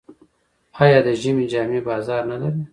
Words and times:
آیا 0.83 0.99
د 1.05 1.07
ژمي 1.21 1.45
جامې 1.51 1.79
بازار 1.87 2.21
نلري؟ 2.29 2.61